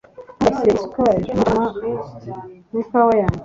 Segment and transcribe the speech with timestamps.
[0.39, 1.29] Ntugashyire isukari
[2.71, 3.39] mu ikawa yanjye.